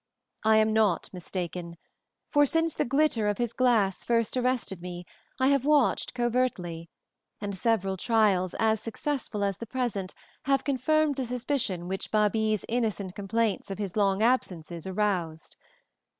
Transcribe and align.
I 0.43 0.57
am 0.57 0.73
not 0.73 1.11
mistaken; 1.13 1.77
for 2.31 2.43
since 2.47 2.73
the 2.73 2.85
glitter 2.85 3.27
of 3.27 3.37
his 3.37 3.53
glass 3.53 4.03
first 4.03 4.35
arrested 4.35 4.81
me 4.81 5.05
I 5.39 5.49
have 5.49 5.63
watched 5.63 6.15
covertly, 6.15 6.89
and 7.39 7.53
several 7.55 7.97
trials 7.97 8.55
as 8.55 8.81
successful 8.81 9.43
as 9.43 9.57
the 9.57 9.67
present 9.67 10.15
have 10.45 10.63
confirmed 10.63 11.17
the 11.17 11.25
suspicion 11.25 11.87
which 11.87 12.09
Babie's 12.09 12.65
innocent 12.67 13.13
complaints 13.13 13.69
of 13.69 13.77
his 13.77 13.95
long 13.95 14.23
absences 14.23 14.87
aroused. 14.87 15.55